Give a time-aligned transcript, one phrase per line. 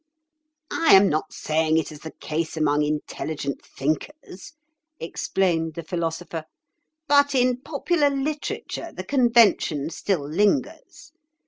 [0.71, 4.53] "I am not saying it is the case among intelligent thinkers,"
[4.99, 6.45] explained the Philosopher,
[7.07, 11.11] "but in popular literature the convention still lingers.